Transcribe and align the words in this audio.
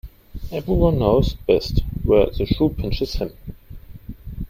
Every 0.51 0.73
one 0.73 0.97
knows 0.97 1.33
best 1.45 1.81
where 2.01 2.25
the 2.31 2.47
shoe 2.47 2.69
pinches 2.69 3.13
him. 3.13 3.33